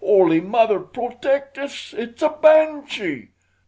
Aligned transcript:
"Holy 0.03 0.41
Mother 0.41 0.79
protect 0.79 1.59
us 1.59 1.93
it's 1.95 2.23
a 2.23 2.29
banshee!" 2.29 3.29